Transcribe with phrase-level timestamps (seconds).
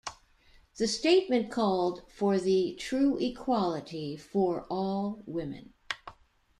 [0.77, 5.75] The statement called for "the true equality for all women".